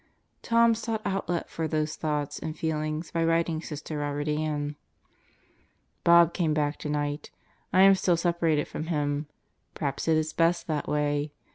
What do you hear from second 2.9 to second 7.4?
by writing Sister Robert Ann: Bob came back tonight.